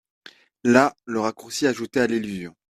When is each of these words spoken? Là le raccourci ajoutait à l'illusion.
Là 0.63 0.95
le 1.05 1.19
raccourci 1.19 1.67
ajoutait 1.67 1.99
à 1.99 2.07
l'illusion. 2.07 2.55